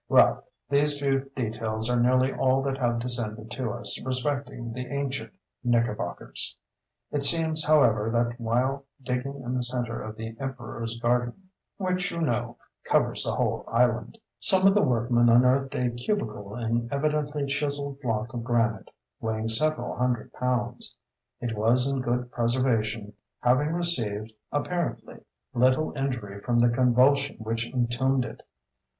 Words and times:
Well, 0.09 0.45
these 0.67 0.97
few 0.97 1.29
details 1.35 1.87
are 1.87 1.99
nearly 1.99 2.33
all 2.33 2.63
that 2.63 2.79
have 2.79 2.97
descended 2.97 3.51
to 3.51 3.69
us 3.69 4.01
respecting 4.03 4.73
the 4.73 4.87
ancient 4.87 5.31
Knickerbockers. 5.63 6.57
It 7.11 7.21
seems, 7.21 7.63
however, 7.63 8.09
that 8.09 8.39
while 8.41 8.85
digging 9.03 9.43
in 9.43 9.53
the 9.53 9.61
centre 9.61 10.01
of 10.01 10.15
the 10.15 10.35
emperors 10.39 10.97
garden, 10.99 11.49
(which, 11.77 12.09
you 12.09 12.19
know, 12.19 12.57
covers 12.83 13.23
the 13.25 13.33
whole 13.35 13.63
island), 13.67 14.17
some 14.39 14.65
of 14.65 14.73
the 14.73 14.81
workmen 14.81 15.29
unearthed 15.29 15.75
a 15.75 15.91
cubical 15.91 16.55
and 16.55 16.91
evidently 16.91 17.45
chiseled 17.45 18.01
block 18.01 18.33
of 18.33 18.43
granite, 18.43 18.89
weighing 19.19 19.49
several 19.49 19.95
hundred 19.97 20.33
pounds. 20.33 20.97
It 21.41 21.55
was 21.55 21.87
in 21.87 22.01
good 22.01 22.31
preservation, 22.31 23.13
having 23.41 23.69
received, 23.73 24.33
apparently, 24.51 25.17
little 25.53 25.93
injury 25.95 26.41
from 26.41 26.57
the 26.57 26.71
convulsion 26.71 27.37
which 27.37 27.71
entombed 27.71 28.25
it. 28.25 28.41